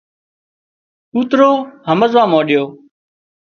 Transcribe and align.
ڪوترو 1.11 1.51
همزوا 1.87 2.23
مانڏيو 2.31 2.63